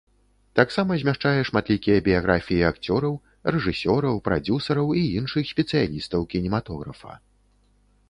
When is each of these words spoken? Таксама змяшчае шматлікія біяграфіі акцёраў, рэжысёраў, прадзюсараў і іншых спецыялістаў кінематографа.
Таксама 0.59 0.95
змяшчае 1.03 1.41
шматлікія 1.49 1.97
біяграфіі 2.07 2.65
акцёраў, 2.71 3.13
рэжысёраў, 3.59 4.15
прадзюсараў 4.31 4.87
і 5.05 5.07
іншых 5.21 5.43
спецыялістаў 5.55 6.21
кінематографа. 6.37 7.13